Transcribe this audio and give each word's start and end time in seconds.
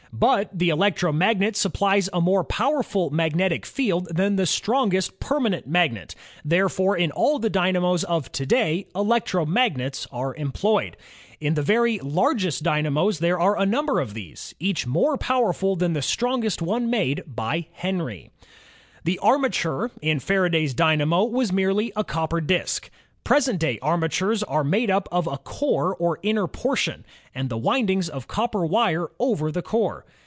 But 0.13 0.49
the 0.55 0.69
electromagnet 0.69 1.55
supplies 1.55 2.09
a 2.11 2.19
more 2.19 2.43
powerful 2.43 3.09
magnetic 3.11 3.65
field 3.65 4.09
than 4.13 4.35
the 4.35 4.45
strongest 4.45 5.21
permanent 5.21 5.67
magnet; 5.67 6.15
therefore 6.43 6.97
in 6.97 7.11
all 7.11 7.39
the 7.39 7.49
dynamos 7.49 8.03
of 8.03 8.29
to 8.33 8.45
day, 8.45 8.87
electromagnets 8.93 10.07
are 10.11 10.35
employed. 10.35 10.97
In 11.39 11.53
the 11.53 11.61
very 11.63 11.97
largest 11.99 12.61
dynamos 12.61 13.19
there 13.19 13.39
are 13.39 13.57
a 13.57 13.65
number 13.65 14.01
of 14.01 14.13
these, 14.13 14.53
each 14.59 14.85
more 14.85 15.17
powerful 15.17 15.77
than 15.77 15.93
the 15.93 16.01
strongest 16.01 16.61
one 16.61 16.89
made 16.89 17.23
by 17.25 17.67
Henry. 17.71 18.13
A 18.13 18.19
MODERN 18.19 18.31
DVNAUO 18.35 19.05
The 19.05 19.19
armature 19.19 19.91
in 20.01 20.19
Faraday's 20.19 20.73
dynamo 20.73 21.23
was 21.23 21.53
merely 21.53 21.93
a 21.95 22.03
copper 22.03 22.41
disk. 22.41 22.89
Present 23.23 23.59
day 23.59 23.77
armatures 23.83 24.41
are 24.41 24.63
made 24.63 24.89
up 24.89 25.07
of 25.11 25.27
a 25.27 25.37
core 25.37 25.95
or 25.95 26.17
inner 26.23 26.47
portion, 26.47 27.05
and 27.35 27.49
the 27.49 27.57
windings 27.57 28.09
of 28.09 28.27
copper 28.27 28.65
wire 28.65 29.09
over 29.19 29.51
the 29.51 29.61
core. 29.61 30.07